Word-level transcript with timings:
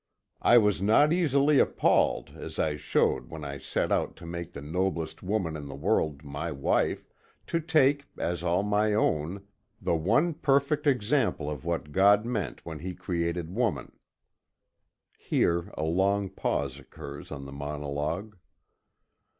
I 0.41 0.57
was 0.57 0.81
not 0.81 1.13
easily 1.13 1.59
appalled, 1.59 2.31
as 2.35 2.57
I 2.57 2.75
showed 2.75 3.29
when 3.29 3.43
I 3.45 3.59
set 3.59 3.91
out 3.91 4.15
to 4.15 4.25
make 4.25 4.51
the 4.53 4.59
noblest 4.63 5.21
woman 5.21 5.55
in 5.55 5.67
the 5.67 5.75
world 5.75 6.23
my 6.23 6.51
wife, 6.51 7.05
to 7.45 7.59
take, 7.59 8.07
as 8.17 8.41
all 8.41 8.63
my 8.63 8.95
own, 8.95 9.45
the 9.79 9.93
one 9.95 10.33
perfect 10.33 10.87
example 10.87 11.51
of 11.51 11.65
what 11.65 11.91
God 11.91 12.25
meant 12.25 12.65
when 12.65 12.79
he 12.79 12.95
created 12.95 13.51
woman" 13.53 13.91
Here 15.19 15.69
a 15.77 15.83
long 15.83 16.29
pause 16.29 16.79
occurs 16.79 17.29
in 17.29 17.45
the 17.45 17.51
monologue. 17.51 18.37